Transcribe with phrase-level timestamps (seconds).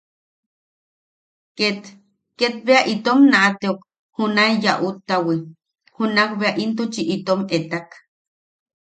[1.57, 1.81] Ket...
[2.39, 3.79] ket bea itom naʼateok
[4.17, 5.35] junae yaʼuttawi,
[5.97, 7.87] junak bea intuchi itom etak.